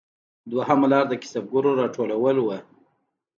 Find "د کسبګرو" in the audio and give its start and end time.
1.09-1.71